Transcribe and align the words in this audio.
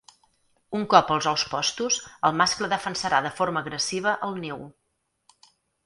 Un 0.79 0.87
cop 0.93 1.11
els 1.15 1.27
ous 1.33 1.43
postos 1.51 1.99
el 2.31 2.35
mascle 2.41 2.71
defensarà 2.73 3.23
de 3.29 3.35
forma 3.39 3.65
agressiva 3.67 4.19
el 4.31 4.39
niu. 4.43 4.69